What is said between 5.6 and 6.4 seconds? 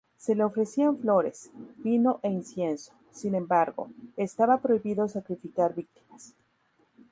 víctimas.